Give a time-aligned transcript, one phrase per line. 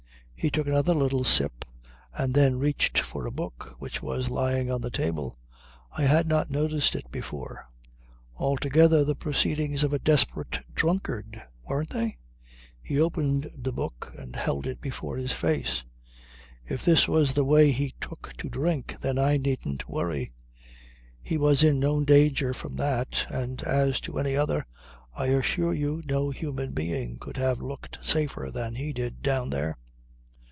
[0.41, 1.65] He took another little sip
[2.15, 5.37] and then reached for a book which was lying on the table.
[5.95, 7.69] I had not noticed it before.
[8.35, 12.17] Altogether the proceedings of a desperate drunkard weren't they?
[12.81, 15.83] He opened the book and held it before his face.
[16.67, 20.31] If this was the way he took to drink, then I needn't worry.
[21.21, 24.65] He was in no danger from that, and as to any other,
[25.13, 29.77] I assure you no human being could have looked safer than he did down there.